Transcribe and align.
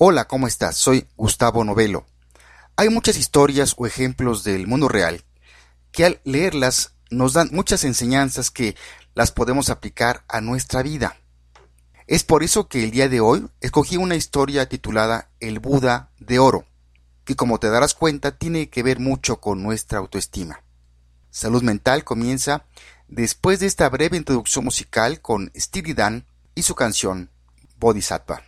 Hola, 0.00 0.28
¿cómo 0.28 0.46
estás? 0.46 0.76
Soy 0.76 1.08
Gustavo 1.16 1.64
Novelo. 1.64 2.06
Hay 2.76 2.88
muchas 2.88 3.16
historias 3.16 3.74
o 3.76 3.84
ejemplos 3.84 4.44
del 4.44 4.68
mundo 4.68 4.86
real 4.86 5.24
que 5.90 6.04
al 6.04 6.20
leerlas 6.22 6.92
nos 7.10 7.32
dan 7.32 7.48
muchas 7.50 7.82
enseñanzas 7.82 8.52
que 8.52 8.76
las 9.16 9.32
podemos 9.32 9.70
aplicar 9.70 10.22
a 10.28 10.40
nuestra 10.40 10.84
vida. 10.84 11.16
Es 12.06 12.22
por 12.22 12.44
eso 12.44 12.68
que 12.68 12.84
el 12.84 12.92
día 12.92 13.08
de 13.08 13.18
hoy 13.18 13.48
escogí 13.60 13.96
una 13.96 14.14
historia 14.14 14.68
titulada 14.68 15.32
El 15.40 15.58
Buda 15.58 16.12
de 16.20 16.38
Oro, 16.38 16.64
que 17.24 17.34
como 17.34 17.58
te 17.58 17.68
darás 17.68 17.94
cuenta 17.94 18.38
tiene 18.38 18.70
que 18.70 18.84
ver 18.84 19.00
mucho 19.00 19.40
con 19.40 19.64
nuestra 19.64 19.98
autoestima. 19.98 20.62
Salud 21.32 21.64
Mental 21.64 22.04
comienza 22.04 22.66
después 23.08 23.58
de 23.58 23.66
esta 23.66 23.88
breve 23.88 24.16
introducción 24.16 24.64
musical 24.64 25.20
con 25.20 25.50
Steely 25.56 25.94
Dan 25.94 26.24
y 26.54 26.62
su 26.62 26.76
canción 26.76 27.32
Bodhisattva. 27.80 28.47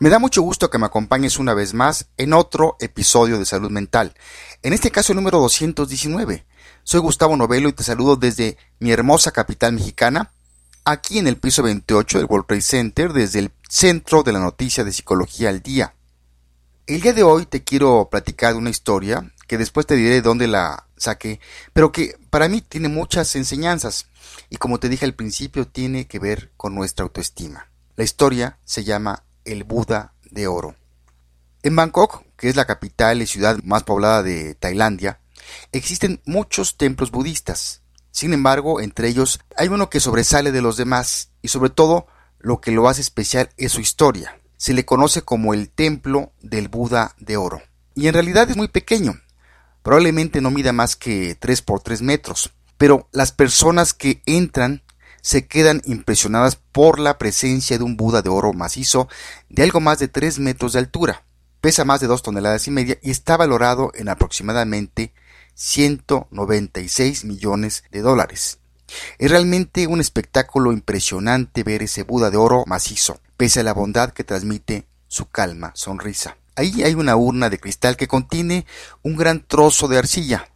Me 0.00 0.08
da 0.08 0.18
mucho 0.18 0.40
gusto 0.40 0.70
que 0.70 0.78
me 0.78 0.86
acompañes 0.86 1.38
una 1.38 1.52
vez 1.52 1.74
más 1.74 2.06
en 2.16 2.32
otro 2.32 2.78
episodio 2.80 3.38
de 3.38 3.44
Salud 3.44 3.70
Mental, 3.70 4.14
en 4.62 4.72
este 4.72 4.90
caso 4.90 5.12
el 5.12 5.16
número 5.16 5.38
219. 5.40 6.46
Soy 6.84 7.00
Gustavo 7.00 7.36
Novelo 7.36 7.68
y 7.68 7.74
te 7.74 7.84
saludo 7.84 8.16
desde 8.16 8.56
mi 8.78 8.92
hermosa 8.92 9.30
capital 9.30 9.74
mexicana, 9.74 10.32
aquí 10.86 11.18
en 11.18 11.26
el 11.26 11.36
piso 11.36 11.62
28 11.62 12.16
del 12.16 12.26
World 12.30 12.46
Trade 12.46 12.62
Center, 12.62 13.12
desde 13.12 13.40
el 13.40 13.52
centro 13.68 14.22
de 14.22 14.32
la 14.32 14.38
noticia 14.38 14.84
de 14.84 14.92
Psicología 14.92 15.50
al 15.50 15.60
Día. 15.60 15.94
El 16.86 17.02
día 17.02 17.12
de 17.12 17.22
hoy 17.22 17.44
te 17.44 17.62
quiero 17.62 18.08
platicar 18.10 18.56
una 18.56 18.70
historia 18.70 19.30
que 19.46 19.58
después 19.58 19.84
te 19.84 19.96
diré 19.96 20.22
dónde 20.22 20.46
la 20.46 20.86
saqué, 20.96 21.40
pero 21.74 21.92
que 21.92 22.16
para 22.30 22.48
mí 22.48 22.62
tiene 22.62 22.88
muchas 22.88 23.36
enseñanzas 23.36 24.06
y 24.48 24.56
como 24.56 24.80
te 24.80 24.88
dije 24.88 25.04
al 25.04 25.14
principio 25.14 25.66
tiene 25.66 26.06
que 26.06 26.18
ver 26.18 26.52
con 26.56 26.74
nuestra 26.74 27.02
autoestima. 27.02 27.70
La 27.96 28.04
historia 28.04 28.58
se 28.64 28.82
llama 28.82 29.24
el 29.44 29.64
Buda 29.64 30.14
de 30.30 30.46
Oro. 30.46 30.74
En 31.62 31.76
Bangkok, 31.76 32.24
que 32.36 32.48
es 32.48 32.56
la 32.56 32.66
capital 32.66 33.20
y 33.20 33.26
ciudad 33.26 33.58
más 33.64 33.82
poblada 33.82 34.22
de 34.22 34.54
Tailandia, 34.54 35.20
existen 35.72 36.20
muchos 36.24 36.76
templos 36.76 37.10
budistas. 37.10 37.82
Sin 38.10 38.32
embargo, 38.32 38.80
entre 38.80 39.08
ellos 39.08 39.40
hay 39.56 39.68
uno 39.68 39.90
que 39.90 40.00
sobresale 40.00 40.52
de 40.52 40.62
los 40.62 40.76
demás 40.76 41.30
y 41.42 41.48
sobre 41.48 41.70
todo 41.70 42.06
lo 42.38 42.60
que 42.60 42.72
lo 42.72 42.88
hace 42.88 43.00
especial 43.00 43.50
es 43.56 43.72
su 43.72 43.80
historia. 43.80 44.40
Se 44.56 44.74
le 44.74 44.84
conoce 44.84 45.22
como 45.22 45.54
el 45.54 45.70
templo 45.70 46.32
del 46.40 46.68
Buda 46.68 47.14
de 47.18 47.36
Oro. 47.36 47.62
Y 47.94 48.08
en 48.08 48.14
realidad 48.14 48.50
es 48.50 48.56
muy 48.56 48.68
pequeño. 48.68 49.20
Probablemente 49.82 50.40
no 50.40 50.50
mida 50.50 50.72
más 50.72 50.96
que 50.96 51.34
3 51.34 51.62
por 51.62 51.80
3 51.80 52.02
metros. 52.02 52.52
Pero 52.76 53.08
las 53.12 53.32
personas 53.32 53.94
que 53.94 54.22
entran 54.26 54.82
se 55.22 55.46
quedan 55.46 55.82
impresionadas 55.84 56.56
por 56.56 56.98
la 56.98 57.18
presencia 57.18 57.78
de 57.78 57.84
un 57.84 57.96
Buda 57.96 58.22
de 58.22 58.30
oro 58.30 58.52
macizo 58.52 59.08
de 59.48 59.62
algo 59.62 59.80
más 59.80 59.98
de 59.98 60.08
3 60.08 60.38
metros 60.38 60.72
de 60.72 60.80
altura. 60.80 61.24
Pesa 61.60 61.84
más 61.84 62.00
de 62.00 62.06
2 62.06 62.22
toneladas 62.22 62.66
y 62.66 62.70
media 62.70 62.98
y 63.02 63.10
está 63.10 63.36
valorado 63.36 63.92
en 63.94 64.08
aproximadamente 64.08 65.12
196 65.54 67.24
millones 67.24 67.84
de 67.90 68.00
dólares. 68.00 68.58
Es 69.18 69.30
realmente 69.30 69.86
un 69.86 70.00
espectáculo 70.00 70.72
impresionante 70.72 71.62
ver 71.62 71.82
ese 71.82 72.02
Buda 72.02 72.30
de 72.30 72.36
oro 72.36 72.64
macizo, 72.66 73.20
pese 73.36 73.60
a 73.60 73.62
la 73.62 73.74
bondad 73.74 74.12
que 74.12 74.24
transmite 74.24 74.86
su 75.06 75.26
calma 75.26 75.72
sonrisa. 75.74 76.36
Ahí 76.56 76.82
hay 76.82 76.94
una 76.94 77.16
urna 77.16 77.50
de 77.50 77.58
cristal 77.58 77.96
que 77.96 78.08
contiene 78.08 78.66
un 79.02 79.16
gran 79.16 79.46
trozo 79.46 79.88
de 79.88 79.98
arcilla, 79.98 80.50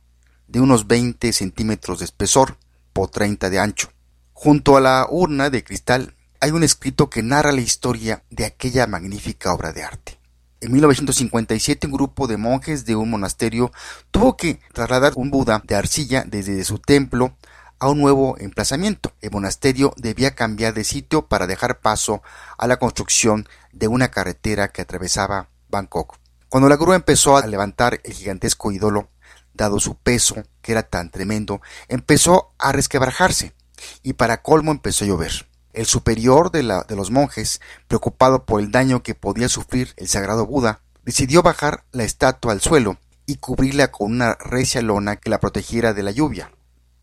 de 0.49 0.61
unos 0.61 0.87
20 0.87 1.33
centímetros 1.33 2.01
de 2.01 2.05
espesor 2.05 2.59
por 2.93 3.11
30 3.11 3.51
de 3.51 3.59
ancho. 3.59 3.94
Junto 4.37 4.77
a 4.77 4.81
la 4.81 5.07
urna 5.09 5.49
de 5.49 5.63
cristal 5.63 6.17
hay 6.41 6.51
un 6.51 6.65
escrito 6.65 7.09
que 7.09 7.23
narra 7.23 7.53
la 7.53 7.61
historia 7.61 8.25
de 8.31 8.45
aquella 8.45 8.87
magnífica 8.89 9.55
obra 9.55 9.73
de 9.73 9.85
arte. 9.85 10.19
En 10.61 10.73
1957 10.73 11.87
un 11.87 11.93
grupo 11.93 12.27
de 12.27 12.37
monjes 12.37 12.85
de 12.85 12.97
un 12.97 13.11
monasterio 13.11 13.73
tuvo 14.11 14.37
que 14.37 14.61
trasladar 14.73 15.13
un 15.15 15.31
Buda 15.31 15.63
de 15.65 15.77
arcilla 15.77 16.25
desde 16.27 16.63
su 16.65 16.79
templo 16.79 17.37
a 17.79 17.89
un 17.89 18.01
nuevo 18.01 18.37
emplazamiento. 18.39 19.13
El 19.23 19.31
monasterio 19.31 19.95
debía 19.97 20.35
cambiar 20.35 20.75
de 20.75 20.83
sitio 20.83 21.27
para 21.27 21.47
dejar 21.47 21.81
paso 21.81 22.21
a 22.59 22.67
la 22.67 22.79
construcción 22.79 23.49
de 23.73 23.87
una 23.87 24.11
carretera 24.11 24.69
que 24.69 24.83
atravesaba 24.83 25.49
Bangkok. 25.69 26.19
Cuando 26.49 26.69
la 26.69 26.77
grúa 26.77 26.97
empezó 26.97 27.37
a 27.37 27.47
levantar 27.47 28.01
el 28.03 28.13
gigantesco 28.13 28.73
ídolo, 28.73 29.11
dado 29.55 29.79
su 29.79 29.95
peso, 29.95 30.43
que 30.61 30.73
era 30.73 30.83
tan 30.83 31.11
tremendo, 31.11 31.63
empezó 31.89 32.53
a 32.59 32.73
resquebrajarse 32.73 33.55
y 34.03 34.15
para 34.15 34.43
colmo 34.43 34.71
empezó 34.71 35.05
a 35.05 35.09
llover. 35.09 35.47
El 35.73 35.87
superior 35.87 36.51
de, 36.51 36.63
la, 36.63 36.85
de 36.85 36.97
los 36.97 37.11
monjes, 37.11 37.61
preocupado 37.89 38.45
por 38.45 38.61
el 38.61 38.71
daño 38.71 39.03
que 39.03 39.15
podía 39.15 39.49
sufrir 39.49 39.93
el 39.97 40.09
sagrado 40.09 40.47
Buda, 40.47 40.81
decidió 41.05 41.43
bajar 41.43 41.85
la 41.93 42.05
estatua 42.05 42.53
al 42.53 42.61
suelo 42.61 42.99
y 43.27 43.37
cubrirla 43.37 43.91
con 43.91 44.13
una 44.13 44.35
recia 44.35 44.83
lona 44.83 45.17
que 45.17 45.31
la 45.31 45.41
protegiera 45.41 45.93
de 45.93 46.03
la 46.03 46.11
lluvia. 46.11 46.51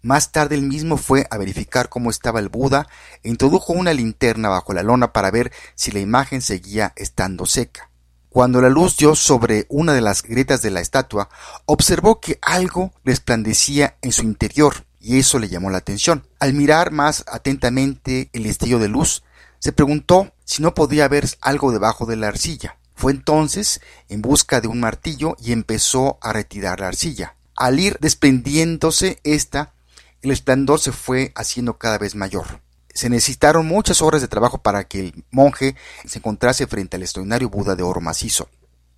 Más 0.03 0.31
tarde 0.31 0.55
él 0.55 0.63
mismo 0.63 0.97
fue 0.97 1.27
a 1.29 1.37
verificar 1.37 1.89
cómo 1.89 2.09
estaba 2.09 2.39
el 2.39 2.49
Buda 2.49 2.87
e 3.23 3.29
introdujo 3.29 3.73
una 3.73 3.93
linterna 3.93 4.49
bajo 4.49 4.73
la 4.73 4.83
lona 4.83 5.13
para 5.13 5.29
ver 5.29 5.51
si 5.75 5.91
la 5.91 5.99
imagen 5.99 6.41
seguía 6.41 6.93
estando 6.95 7.45
seca. 7.45 7.91
Cuando 8.29 8.61
la 8.61 8.69
luz 8.69 8.97
dio 8.97 9.13
sobre 9.13 9.65
una 9.69 9.93
de 9.93 10.01
las 10.01 10.23
grietas 10.23 10.61
de 10.61 10.71
la 10.71 10.79
estatua, 10.79 11.29
observó 11.65 12.19
que 12.19 12.39
algo 12.41 12.93
resplandecía 13.03 13.97
en 14.01 14.11
su 14.11 14.23
interior 14.23 14.85
y 15.01 15.17
eso 15.17 15.39
le 15.39 15.49
llamó 15.49 15.69
la 15.69 15.79
atención. 15.79 16.27
Al 16.39 16.53
mirar 16.53 16.91
más 16.91 17.23
atentamente 17.27 18.29
el 18.33 18.43
destello 18.43 18.79
de 18.79 18.87
luz, 18.87 19.23
se 19.59 19.71
preguntó 19.71 20.33
si 20.45 20.61
no 20.61 20.73
podía 20.73 21.07
ver 21.07 21.27
algo 21.41 21.71
debajo 21.71 22.05
de 22.05 22.15
la 22.15 22.27
arcilla. 22.27 22.77
Fue 22.95 23.11
entonces 23.11 23.81
en 24.09 24.21
busca 24.21 24.61
de 24.61 24.67
un 24.67 24.79
martillo 24.79 25.35
y 25.39 25.53
empezó 25.53 26.19
a 26.21 26.33
retirar 26.33 26.79
la 26.79 26.87
arcilla. 26.87 27.35
Al 27.55 27.79
ir 27.79 27.97
desprendiéndose 27.99 29.19
esta, 29.23 29.73
el 30.21 30.31
esplendor 30.31 30.79
se 30.79 30.91
fue 30.91 31.31
haciendo 31.35 31.77
cada 31.77 31.97
vez 31.97 32.15
mayor. 32.15 32.61
Se 32.93 33.09
necesitaron 33.09 33.65
muchas 33.65 34.01
horas 34.01 34.21
de 34.21 34.27
trabajo 34.27 34.59
para 34.59 34.83
que 34.83 34.99
el 34.99 35.25
monje 35.31 35.75
se 36.05 36.19
encontrase 36.19 36.67
frente 36.67 36.97
al 36.97 37.03
extraordinario 37.03 37.49
Buda 37.49 37.75
de 37.75 37.83
oro 37.83 38.01
macizo. 38.01 38.49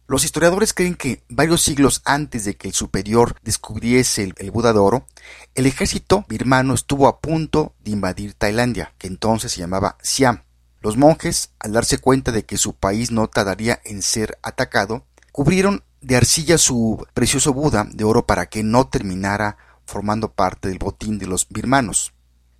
Los 0.06 0.26
historiadores 0.26 0.74
creen 0.74 0.96
que 0.96 1.24
varios 1.30 1.62
siglos 1.62 2.02
antes 2.04 2.44
de 2.44 2.56
que 2.56 2.68
el 2.68 2.74
superior 2.74 3.38
descubriese 3.42 4.34
el, 4.38 4.52
Buda 4.52 4.74
de 4.74 4.80
oro, 4.80 5.06
el 5.56 5.66
ejército 5.66 6.26
birmano 6.28 6.74
estuvo 6.74 7.08
a 7.08 7.20
punto 7.22 7.74
de 7.84 7.92
invadir 7.92 8.34
Tailandia, 8.34 8.94
que 8.98 9.08
entonces 9.08 9.54
se 9.54 9.62
llamaba 9.62 9.98
Siam. 10.02 10.44
Los 10.82 10.98
monjes, 10.98 11.52
al 11.60 11.72
darse 11.72 12.00
cuenta 12.00 12.34
de 12.34 12.44
que 12.44 12.58
su 12.58 12.74
país 12.74 13.12
no 13.12 13.28
tardaría 13.30 13.80
en 13.86 14.02
ser 14.02 14.38
atacado, 14.44 15.06
cubrieron 15.32 15.84
de 16.02 16.18
arcilla 16.18 16.58
su 16.58 17.08
precioso 17.14 17.54
Buda 17.54 17.88
de 17.90 18.04
oro 18.04 18.26
para 18.26 18.48
que 18.48 18.62
no 18.62 18.88
terminara 18.88 19.58
formando 19.86 20.34
parte 20.34 20.68
del 20.68 20.80
botín 20.80 21.18
de 21.18 21.28
los 21.28 21.48
birmanos. 21.48 22.14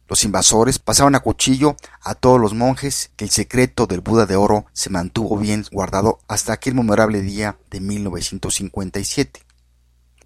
Los 0.08 0.24
invasores 0.26 0.80
pasaban 0.80 1.16
a 1.16 1.22
cuchillo 1.22 1.78
a 2.02 2.14
todos 2.16 2.40
los 2.40 2.54
monjes 2.54 3.12
que 3.16 3.26
el 3.26 3.32
secreto 3.32 3.88
del 3.88 4.02
Buda 4.02 4.26
de 4.26 4.36
oro 4.36 4.66
se 4.74 4.90
mantuvo 4.90 5.38
bien 5.38 5.66
guardado 5.72 6.20
hasta 6.28 6.54
aquel 6.54 6.76
memorable 6.76 7.22
día 7.22 7.58
de 7.70 7.80
1957. 7.80 9.42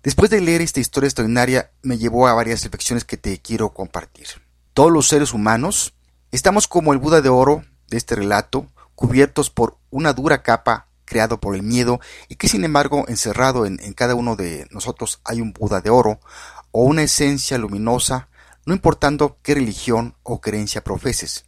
Después 0.04 0.32
de 0.32 0.42
leer 0.42 0.62
esta 0.62 0.80
historia 0.80 1.08
extraordinaria 1.08 1.72
me 1.84 1.98
llevó 1.98 2.28
a 2.28 2.34
varias 2.34 2.64
reflexiones 2.64 3.06
que 3.06 3.18
te 3.18 3.38
quiero 3.40 3.70
compartir. 3.70 4.28
Todos 4.74 4.92
los 4.92 5.08
seres 5.08 5.34
humanos 5.34 5.94
estamos 6.32 6.68
como 6.68 6.94
el 6.94 7.00
Buda 7.00 7.22
de 7.22 7.30
oro 7.30 7.64
de 7.90 7.98
este 7.98 8.16
relato, 8.16 8.68
cubiertos 8.96 9.50
por 9.50 9.78
una 9.90 10.14
dura 10.14 10.44
capa 10.44 10.88
creado 11.06 11.40
por 11.40 11.56
el 11.56 11.64
miedo 11.64 12.00
y 12.28 12.36
que 12.36 12.50
sin 12.50 12.66
embargo 12.66 13.06
encerrado 13.08 13.66
en, 13.66 13.80
en 13.82 13.94
cada 13.94 14.16
uno 14.16 14.36
de 14.36 14.68
nosotros 14.72 15.22
hay 15.24 15.40
un 15.40 15.54
Buda 15.54 15.82
de 15.82 15.90
oro 15.90 16.20
o 16.72 16.84
una 16.84 17.04
esencia 17.04 17.58
luminosa, 17.58 18.28
no 18.68 18.74
importando 18.74 19.40
qué 19.44 19.56
religión 19.56 20.16
o 20.24 20.42
creencia 20.42 20.84
profeses. 20.84 21.46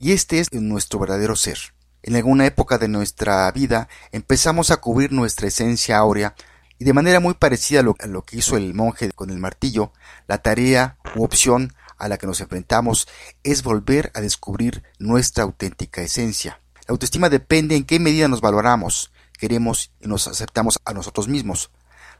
Y 0.00 0.12
este 0.12 0.40
es 0.40 0.50
nuestro 0.52 0.98
verdadero 0.98 1.36
ser. 1.36 1.58
En 2.02 2.16
alguna 2.16 2.46
época 2.46 2.78
de 2.78 2.88
nuestra 2.88 3.48
vida 3.52 3.88
empezamos 4.10 4.70
a 4.70 4.78
cubrir 4.78 5.12
nuestra 5.12 5.48
esencia 5.48 5.98
áurea 5.98 6.34
y 6.78 6.84
de 6.84 6.94
manera 6.94 7.20
muy 7.20 7.34
parecida 7.34 7.80
a 7.80 7.82
lo, 7.82 7.94
a 8.00 8.06
lo, 8.06 8.22
que 8.22 8.38
hizo 8.38 8.56
el 8.56 8.72
monje 8.72 9.10
con 9.12 9.28
el 9.28 9.36
martillo, 9.36 9.92
la 10.26 10.38
tarea 10.38 10.96
u 11.14 11.22
opción 11.22 11.74
a 11.98 12.08
la 12.08 12.16
que 12.16 12.26
nos 12.26 12.40
enfrentamos 12.40 13.06
es 13.44 13.62
volver 13.62 14.10
a 14.14 14.22
descubrir 14.22 14.82
nuestra 14.98 15.44
auténtica 15.44 16.00
esencia. 16.00 16.58
La 16.88 16.92
autoestima 16.92 17.28
depende 17.28 17.76
en 17.76 17.84
qué 17.84 18.00
medida 18.00 18.28
nos 18.28 18.40
valoramos, 18.40 19.12
queremos 19.38 19.92
y 20.00 20.08
nos 20.08 20.26
aceptamos 20.26 20.80
a 20.86 20.94
nosotros 20.94 21.28
mismos. 21.28 21.70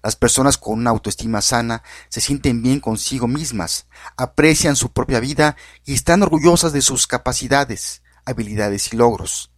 Las 0.02 0.16
personas 0.16 0.58
con 0.58 0.80
una 0.80 0.90
autoestima 0.90 1.40
sana 1.40 1.82
se 2.08 2.20
sienten 2.20 2.60
bien 2.60 2.80
consigo 2.80 3.28
mismas, 3.28 3.86
aprecian 4.16 4.74
su 4.74 4.92
propia 4.92 5.20
vida 5.20 5.56
y 5.84 5.94
están 5.94 6.22
orgullosas 6.22 6.72
de 6.72 6.82
sus 6.82 7.06
capacidades, 7.06 8.02
habilidades 8.24 8.92
y 8.92 8.96
logros. 8.96 9.52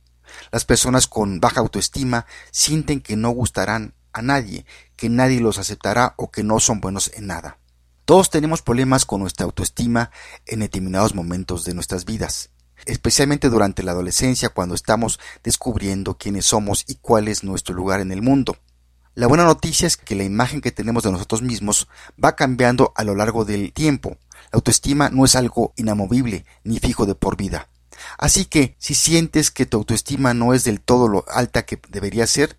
Las 0.52 0.64
personas 0.64 1.06
con 1.06 1.40
baja 1.40 1.60
autoestima 1.60 2.26
sienten 2.50 3.00
que 3.00 3.16
no 3.16 3.30
gustarán 3.30 3.94
a 4.12 4.20
nadie, 4.20 4.66
que 4.96 5.08
nadie 5.08 5.40
los 5.40 5.58
aceptará 5.58 6.14
o 6.18 6.30
que 6.30 6.42
no 6.42 6.60
son 6.60 6.80
buenos 6.80 7.10
en 7.14 7.26
nada. 7.26 7.58
Todos 8.04 8.28
tenemos 8.28 8.60
problemas 8.60 9.06
con 9.06 9.20
nuestra 9.20 9.46
autoestima 9.46 10.10
en 10.44 10.60
determinados 10.60 11.14
momentos 11.14 11.64
de 11.64 11.72
nuestras 11.72 12.04
vidas, 12.04 12.50
especialmente 12.84 13.48
durante 13.48 13.82
la 13.82 13.92
adolescencia 13.92 14.50
cuando 14.50 14.74
estamos 14.74 15.18
descubriendo 15.42 16.18
quiénes 16.18 16.44
somos 16.44 16.84
y 16.86 16.96
cuál 16.96 17.28
es 17.28 17.44
nuestro 17.44 17.74
lugar 17.74 18.00
en 18.00 18.12
el 18.12 18.20
mundo. 18.20 18.58
La 19.14 19.28
buena 19.28 19.44
noticia 19.44 19.86
es 19.86 19.96
que 19.96 20.16
la 20.16 20.24
imagen 20.24 20.60
que 20.60 20.72
tenemos 20.72 21.04
de 21.04 21.12
nosotros 21.12 21.40
mismos 21.40 21.86
va 22.22 22.34
cambiando 22.34 22.92
a 22.96 23.04
lo 23.04 23.14
largo 23.14 23.44
del 23.44 23.72
tiempo. 23.72 24.18
La 24.50 24.56
autoestima 24.56 25.08
no 25.08 25.24
es 25.24 25.36
algo 25.36 25.72
inamovible 25.76 26.44
ni 26.64 26.80
fijo 26.80 27.06
de 27.06 27.14
por 27.14 27.36
vida. 27.36 27.68
Así 28.18 28.44
que, 28.44 28.74
si 28.78 28.94
sientes 28.94 29.52
que 29.52 29.66
tu 29.66 29.76
autoestima 29.76 30.34
no 30.34 30.52
es 30.52 30.64
del 30.64 30.80
todo 30.80 31.06
lo 31.06 31.24
alta 31.28 31.64
que 31.64 31.80
debería 31.90 32.26
ser, 32.26 32.58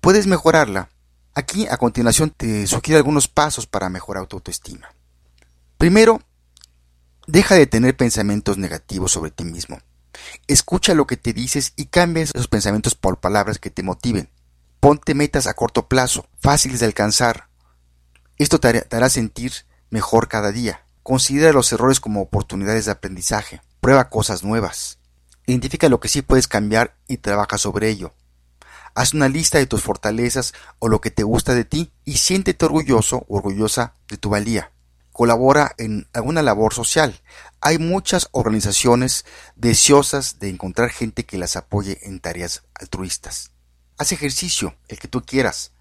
puedes 0.00 0.28
mejorarla. 0.28 0.90
Aquí, 1.34 1.66
a 1.66 1.76
continuación, 1.76 2.30
te 2.30 2.68
sugiero 2.68 2.98
algunos 2.98 3.26
pasos 3.26 3.66
para 3.66 3.88
mejorar 3.88 4.26
tu 4.26 4.36
autoestima. 4.36 4.88
Primero, 5.76 6.22
deja 7.26 7.56
de 7.56 7.66
tener 7.66 7.96
pensamientos 7.96 8.58
negativos 8.58 9.10
sobre 9.10 9.32
ti 9.32 9.44
mismo. 9.44 9.80
Escucha 10.46 10.94
lo 10.94 11.06
que 11.06 11.16
te 11.16 11.32
dices 11.32 11.72
y 11.74 11.86
cambia 11.86 12.22
esos 12.22 12.46
pensamientos 12.46 12.94
por 12.94 13.18
palabras 13.18 13.58
que 13.58 13.70
te 13.70 13.82
motiven. 13.82 14.30
Ponte 14.86 15.16
metas 15.16 15.48
a 15.48 15.54
corto 15.54 15.88
plazo, 15.88 16.28
fáciles 16.38 16.78
de 16.78 16.86
alcanzar. 16.86 17.48
Esto 18.38 18.60
te 18.60 18.86
hará 18.88 19.10
sentir 19.10 19.52
mejor 19.90 20.28
cada 20.28 20.52
día. 20.52 20.84
Considera 21.02 21.52
los 21.52 21.72
errores 21.72 21.98
como 21.98 22.22
oportunidades 22.22 22.84
de 22.84 22.92
aprendizaje. 22.92 23.60
Prueba 23.80 24.10
cosas 24.10 24.44
nuevas. 24.44 25.00
Identifica 25.44 25.88
lo 25.88 25.98
que 25.98 26.06
sí 26.06 26.22
puedes 26.22 26.46
cambiar 26.46 26.94
y 27.08 27.16
trabaja 27.16 27.58
sobre 27.58 27.88
ello. 27.88 28.14
Haz 28.94 29.12
una 29.12 29.28
lista 29.28 29.58
de 29.58 29.66
tus 29.66 29.82
fortalezas 29.82 30.54
o 30.78 30.86
lo 30.86 31.00
que 31.00 31.10
te 31.10 31.24
gusta 31.24 31.52
de 31.52 31.64
ti 31.64 31.90
y 32.04 32.18
siéntete 32.18 32.64
orgulloso 32.64 33.26
o 33.28 33.38
orgullosa 33.38 33.94
de 34.06 34.18
tu 34.18 34.30
valía. 34.30 34.70
Colabora 35.10 35.74
en 35.78 36.06
alguna 36.12 36.42
labor 36.42 36.72
social. 36.72 37.20
Hay 37.60 37.78
muchas 37.78 38.28
organizaciones 38.30 39.24
deseosas 39.56 40.38
de 40.38 40.48
encontrar 40.48 40.90
gente 40.90 41.26
que 41.26 41.38
las 41.38 41.56
apoye 41.56 41.98
en 42.02 42.20
tareas 42.20 42.62
altruistas. 42.72 43.50
Haz 43.98 44.12
ejercicio, 44.12 44.76
el 44.88 44.98
que 44.98 45.08
tú 45.08 45.22
quieras. 45.22 45.72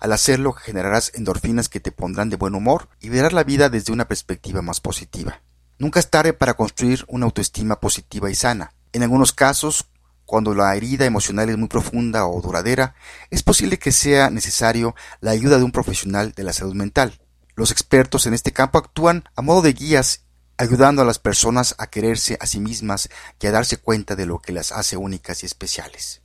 Al 0.00 0.12
hacerlo 0.12 0.52
generarás 0.52 1.12
endorfinas 1.14 1.68
que 1.68 1.78
te 1.78 1.92
pondrán 1.92 2.28
de 2.28 2.36
buen 2.36 2.56
humor 2.56 2.88
y 3.00 3.10
verás 3.10 3.32
la 3.32 3.44
vida 3.44 3.68
desde 3.68 3.92
una 3.92 4.08
perspectiva 4.08 4.60
más 4.60 4.80
positiva. 4.80 5.40
Nunca 5.78 6.00
es 6.00 6.10
tarde 6.10 6.32
para 6.32 6.54
construir 6.54 7.04
una 7.06 7.26
autoestima 7.26 7.78
positiva 7.78 8.28
y 8.28 8.34
sana. 8.34 8.72
En 8.92 9.04
algunos 9.04 9.32
casos, 9.32 9.86
cuando 10.26 10.52
la 10.52 10.74
herida 10.74 11.06
emocional 11.06 11.48
es 11.48 11.58
muy 11.58 11.68
profunda 11.68 12.26
o 12.26 12.40
duradera, 12.40 12.96
es 13.30 13.44
posible 13.44 13.78
que 13.78 13.92
sea 13.92 14.30
necesario 14.30 14.96
la 15.20 15.30
ayuda 15.30 15.58
de 15.58 15.64
un 15.64 15.72
profesional 15.72 16.32
de 16.32 16.42
la 16.42 16.52
salud 16.52 16.74
mental. 16.74 17.20
Los 17.54 17.70
expertos 17.70 18.26
en 18.26 18.34
este 18.34 18.52
campo 18.52 18.78
actúan 18.78 19.24
a 19.36 19.42
modo 19.42 19.62
de 19.62 19.74
guías, 19.74 20.24
ayudando 20.56 21.02
a 21.02 21.04
las 21.04 21.20
personas 21.20 21.76
a 21.78 21.86
quererse 21.86 22.36
a 22.40 22.46
sí 22.46 22.58
mismas 22.58 23.08
y 23.40 23.46
a 23.46 23.52
darse 23.52 23.76
cuenta 23.76 24.16
de 24.16 24.26
lo 24.26 24.40
que 24.40 24.52
las 24.52 24.72
hace 24.72 24.96
únicas 24.96 25.44
y 25.44 25.46
especiales. 25.46 26.19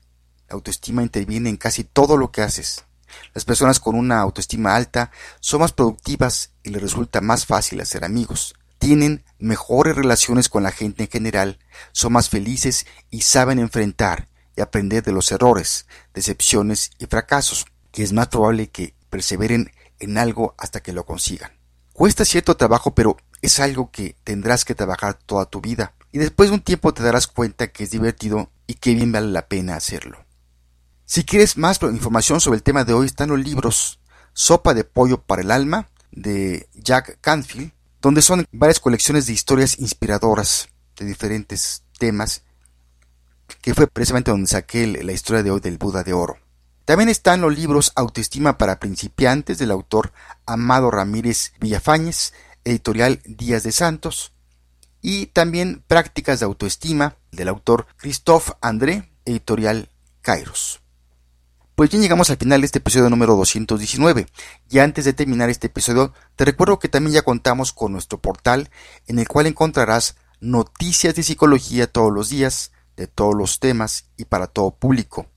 La 0.49 0.55
autoestima 0.55 1.01
interviene 1.01 1.49
en 1.49 1.57
casi 1.57 1.83
todo 1.83 2.17
lo 2.17 2.31
que 2.31 2.41
haces. 2.41 2.85
Las 3.33 3.45
personas 3.45 3.79
con 3.79 3.95
una 3.95 4.19
autoestima 4.19 4.75
alta 4.75 5.11
son 5.39 5.61
más 5.61 5.71
productivas 5.71 6.51
y 6.63 6.69
les 6.69 6.81
resulta 6.81 7.21
más 7.21 7.45
fácil 7.45 7.81
hacer 7.81 8.03
amigos 8.03 8.55
tienen 8.85 9.23
mejores 9.39 9.95
relaciones 9.95 10.47
con 10.47 10.61
la 10.61 10.71
gente 10.71 11.03
en 11.03 11.09
general, 11.09 11.57
son 11.91 12.13
más 12.13 12.29
felices 12.29 12.85
y 13.09 13.21
saben 13.21 13.57
enfrentar 13.57 14.27
y 14.55 14.61
aprender 14.61 15.03
de 15.03 15.11
los 15.11 15.31
errores, 15.31 15.87
decepciones 16.13 16.91
y 16.99 17.07
fracasos, 17.07 17.65
que 17.91 18.03
es 18.03 18.13
más 18.13 18.27
probable 18.27 18.69
que 18.69 18.93
perseveren 19.09 19.71
en 19.99 20.19
algo 20.19 20.53
hasta 20.57 20.81
que 20.81 20.93
lo 20.93 21.05
consigan. 21.05 21.51
Cuesta 21.93 22.25
cierto 22.25 22.57
trabajo, 22.57 22.93
pero 22.93 23.17
es 23.41 23.59
algo 23.59 23.89
que 23.89 24.15
tendrás 24.23 24.65
que 24.65 24.75
trabajar 24.75 25.15
toda 25.15 25.45
tu 25.45 25.61
vida, 25.61 25.93
y 26.11 26.19
después 26.19 26.49
de 26.49 26.55
un 26.55 26.61
tiempo 26.61 26.93
te 26.93 27.03
darás 27.03 27.27
cuenta 27.27 27.71
que 27.71 27.85
es 27.85 27.91
divertido 27.91 28.51
y 28.67 28.75
que 28.75 28.93
bien 28.93 29.11
vale 29.11 29.27
la 29.27 29.47
pena 29.47 29.75
hacerlo. 29.75 30.24
Si 31.05 31.23
quieres 31.23 31.57
más 31.57 31.81
información 31.81 32.41
sobre 32.41 32.57
el 32.57 32.63
tema 32.63 32.83
de 32.83 32.93
hoy 32.93 33.05
están 33.05 33.29
los 33.29 33.39
libros 33.39 33.99
Sopa 34.33 34.73
de 34.73 34.83
Pollo 34.83 35.21
para 35.21 35.41
el 35.41 35.51
Alma 35.51 35.89
de 36.11 36.67
Jack 36.73 37.19
Canfield 37.21 37.75
donde 38.05 38.21
son 38.21 38.45
varias 38.51 38.79
colecciones 38.79 39.25
de 39.25 39.33
historias 39.33 39.79
inspiradoras 39.79 40.69
de 40.95 41.05
diferentes 41.07 41.83
temas, 41.97 42.43
que 43.61 43.73
fue 43.73 43.87
precisamente 43.87 44.29
donde 44.29 44.45
saqué 44.45 44.85
la 44.85 45.11
historia 45.11 45.41
de 45.41 45.49
hoy 45.49 45.59
del 45.59 45.79
Buda 45.79 46.03
de 46.03 46.13
Oro. 46.13 46.37
También 46.85 47.09
están 47.09 47.41
los 47.41 47.57
libros 47.57 47.91
Autoestima 47.95 48.59
para 48.59 48.79
principiantes 48.79 49.57
del 49.57 49.71
autor 49.71 50.13
Amado 50.45 50.91
Ramírez 50.91 51.53
Villafañez, 51.59 52.33
editorial 52.63 53.21
Díaz 53.25 53.63
de 53.63 53.71
Santos, 53.71 54.33
y 55.01 55.25
también 55.25 55.83
Prácticas 55.87 56.39
de 56.39 56.45
Autoestima 56.45 57.15
del 57.31 57.47
autor 57.47 57.87
Christophe 57.97 58.53
André, 58.61 59.11
editorial 59.25 59.89
Kairos. 60.21 60.84
Pues 61.75 61.89
bien 61.89 62.01
llegamos 62.01 62.29
al 62.29 62.37
final 62.37 62.61
de 62.61 62.67
este 62.67 62.79
episodio 62.79 63.09
número 63.09 63.35
219. 63.35 64.27
Y 64.69 64.79
antes 64.79 65.03
de 65.03 65.11
terminar 65.11 65.49
este 65.49 65.67
episodio, 65.67 66.13
te 66.37 66.45
recuerdo 66.45 66.79
que 66.79 66.87
también 66.87 67.15
ya 67.15 67.21
contamos 67.21 67.73
con 67.73 67.91
nuestro 67.91 68.17
portal 68.17 68.69
en 69.07 69.19
el 69.19 69.27
cual 69.27 69.47
encontrarás 69.47 70.15
noticias 70.39 71.15
de 71.15 71.23
psicología 71.23 71.91
todos 71.91 72.13
los 72.13 72.29
días, 72.29 72.71
de 72.95 73.07
todos 73.07 73.35
los 73.35 73.59
temas 73.59 74.05
y 74.15 74.23
para 74.23 74.47
todo 74.47 74.71
público. 74.71 75.27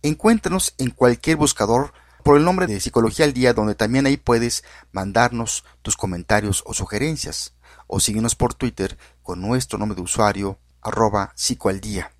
Encuéntranos 0.00 0.74
en 0.78 0.90
cualquier 0.90 1.36
buscador 1.36 1.92
por 2.22 2.36
el 2.36 2.44
nombre 2.44 2.68
de 2.68 2.78
Psicología 2.78 3.24
al 3.24 3.32
Día, 3.32 3.52
donde 3.52 3.74
también 3.74 4.06
ahí 4.06 4.16
puedes 4.16 4.62
mandarnos 4.92 5.64
tus 5.82 5.96
comentarios 5.96 6.62
o 6.66 6.72
sugerencias. 6.72 7.54
O 7.88 7.98
síguenos 7.98 8.36
por 8.36 8.54
Twitter 8.54 8.96
con 9.24 9.40
nuestro 9.40 9.76
nombre 9.76 9.96
de 9.96 10.02
usuario, 10.02 10.60
arroba 10.82 11.32
psicoaldía. 11.34 12.12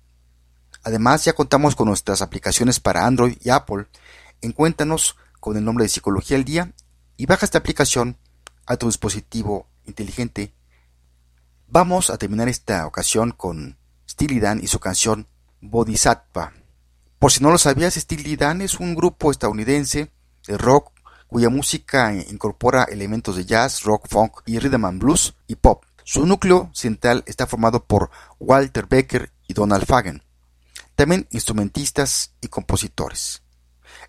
Además, 0.83 1.25
ya 1.25 1.33
contamos 1.33 1.75
con 1.75 1.87
nuestras 1.87 2.21
aplicaciones 2.21 2.79
para 2.79 3.05
Android 3.05 3.37
y 3.41 3.49
Apple. 3.49 3.87
Encuéntranos 4.41 5.15
con 5.39 5.57
el 5.57 5.63
nombre 5.63 5.85
de 5.85 5.89
Psicología 5.89 6.37
al 6.37 6.43
Día 6.43 6.73
y 7.17 7.25
baja 7.27 7.45
esta 7.45 7.59
aplicación 7.59 8.17
a 8.65 8.77
tu 8.77 8.87
dispositivo 8.87 9.67
inteligente. 9.85 10.53
Vamos 11.67 12.09
a 12.09 12.17
terminar 12.17 12.49
esta 12.49 12.87
ocasión 12.87 13.31
con 13.31 13.77
Steely 14.09 14.39
Dan 14.39 14.59
y 14.63 14.67
su 14.67 14.79
canción 14.79 15.27
Bodhisattva. 15.61 16.53
Por 17.19 17.31
si 17.31 17.43
no 17.43 17.51
lo 17.51 17.59
sabías, 17.59 17.93
Steely 17.93 18.35
Dan 18.35 18.61
es 18.61 18.79
un 18.79 18.95
grupo 18.95 19.29
estadounidense 19.29 20.11
de 20.47 20.57
rock 20.57 20.91
cuya 21.27 21.49
música 21.49 22.13
incorpora 22.13 22.83
elementos 22.85 23.37
de 23.37 23.45
jazz, 23.45 23.83
rock, 23.83 24.07
funk 24.09 24.41
y 24.47 24.59
rhythm 24.59 24.85
and 24.85 24.99
blues 24.99 25.35
y 25.47 25.55
pop. 25.55 25.85
Su 26.03 26.25
núcleo 26.25 26.71
central 26.73 27.23
está 27.27 27.45
formado 27.45 27.85
por 27.85 28.09
Walter 28.39 28.87
Becker 28.87 29.31
y 29.47 29.53
Donald 29.53 29.85
Fagen 29.85 30.23
también 31.01 31.27
instrumentistas 31.31 32.35
y 32.41 32.47
compositores. 32.47 33.41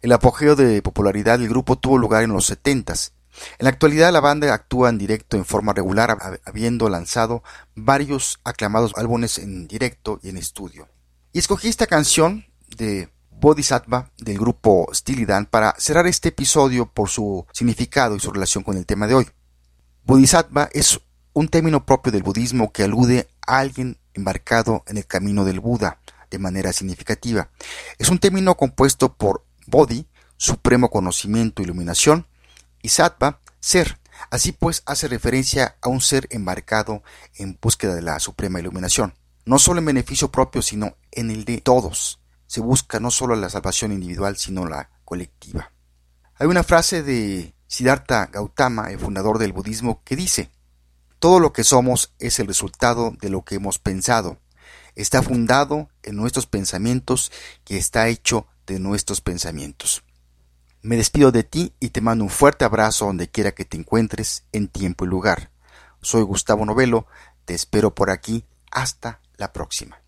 El 0.03 0.13
apogeo 0.13 0.57
de 0.57 0.83
popularidad 0.83 1.39
del 1.39 1.49
grupo 1.49 1.79
tuvo 1.79 1.97
lugar 1.97 2.23
en 2.23 2.33
los 2.33 2.45
setentas. 2.45 3.15
En 3.59 3.65
la 3.65 3.71
actualidad 3.71 4.13
la 4.13 4.21
banda 4.21 4.53
actúa 4.53 4.91
en 4.91 4.99
directo 4.99 5.39
en 5.39 5.47
forma 5.47 5.73
regular, 5.73 6.19
habiendo 6.45 6.91
lanzado 6.91 7.43
varios 7.75 8.41
aclamados 8.45 8.93
álbumes 8.97 9.39
en 9.39 9.69
directo 9.69 10.21
y 10.23 10.29
en 10.29 10.37
estudio. 10.37 10.87
Y 11.33 11.39
escogí 11.39 11.69
esta 11.69 11.87
canción 11.87 12.45
de 12.77 13.09
Bodhisattva 13.31 14.11
del 14.19 14.37
grupo 14.37 14.87
Steely 14.93 15.25
Dan 15.25 15.47
para 15.47 15.75
cerrar 15.79 16.07
este 16.07 16.29
episodio 16.29 16.93
por 16.93 17.09
su 17.09 17.47
significado 17.53 18.17
y 18.17 18.21
su 18.21 18.33
relación 18.33 18.65
con 18.65 18.77
el 18.77 18.85
tema 18.85 19.07
de 19.07 19.15
hoy. 19.15 19.31
Bodhisattva 20.05 20.69
es 20.75 21.01
un 21.33 21.49
término 21.49 21.87
propio 21.87 22.13
del 22.13 22.23
budismo 22.23 22.71
que 22.71 22.83
alude 22.83 23.31
a 23.47 23.61
alguien 23.61 23.97
embarcado 24.13 24.85
en 24.89 24.99
el 24.99 25.07
camino 25.07 25.47
del 25.47 25.61
Buda, 25.61 26.02
de 26.33 26.39
manera 26.39 26.73
significativa. 26.73 27.51
Es 27.99 28.09
un 28.09 28.19
término 28.19 28.57
compuesto 28.57 29.15
por 29.17 29.45
Bodhi, 29.67 30.09
supremo 30.37 30.91
conocimiento, 30.91 31.63
iluminación, 31.63 32.27
y 32.83 32.89
Sattva, 32.89 33.41
ser. 33.61 34.01
Así 34.31 34.53
pues, 34.53 34.83
hace 34.87 35.09
referencia 35.09 35.77
a 35.81 35.89
un 35.89 36.01
ser 36.01 36.27
embarcado 36.31 37.03
en 37.37 37.59
búsqueda 37.61 37.95
de 37.95 38.03
la 38.03 38.19
suprema 38.19 38.61
iluminación, 38.61 39.15
no 39.45 39.59
solo 39.59 39.79
en 39.79 39.87
beneficio 39.87 40.31
propio, 40.31 40.63
sino 40.63 40.97
en 41.11 41.31
el 41.31 41.45
de 41.45 41.61
todos. 41.61 42.21
Se 42.47 42.61
busca 42.61 42.99
no 42.99 43.11
solo 43.11 43.37
la 43.37 43.51
salvación 43.51 43.93
individual, 43.93 44.37
sino 44.37 44.67
la 44.67 44.91
colectiva. 45.05 45.73
Hay 46.37 46.47
una 46.47 46.65
frase 46.65 47.03
de 47.03 47.55
Siddhartha 47.67 48.27
Gautama, 48.27 48.91
el 48.91 48.99
fundador 48.99 49.39
del 49.39 49.53
budismo, 49.53 50.03
que 50.05 50.17
dice, 50.17 50.51
todo 51.19 51.41
lo 51.41 51.53
que 51.53 51.63
somos 51.63 52.15
es 52.19 52.39
el 52.41 52.49
resultado 52.49 53.13
de 53.21 53.31
lo 53.31 53.45
que 53.45 53.57
hemos 53.57 53.79
pensado. 53.79 54.39
Está 54.95 55.23
fundado 55.23 55.89
en 56.03 56.17
nuestros 56.17 56.47
pensamientos 56.47 57.33
que 57.65 57.79
está 57.79 58.09
hecho 58.09 58.47
de 58.67 58.79
nuestros 58.79 59.21
pensamientos. 59.21 60.03
Me 60.83 60.97
despido 60.97 61.33
de 61.33 61.45
ti 61.45 61.75
y 61.81 61.91
te 61.91 62.01
mando 62.01 62.25
un 62.25 62.31
fuerte 62.31 62.65
abrazo 62.65 63.07
donde 63.07 63.29
quiera 63.29 63.53
que 63.53 63.65
te 63.65 63.77
encuentres 63.77 64.45
en 64.53 64.69
tiempo 64.69 65.05
y 65.05 65.09
lugar. 65.09 65.51
Soy 66.01 66.23
Gustavo 66.23 66.67
Novelo, 66.67 67.07
te 67.45 67.55
espero 67.55 67.95
por 67.95 68.11
aquí. 68.11 68.45
Hasta 68.71 69.21
la 69.37 69.53
próxima. 69.53 70.02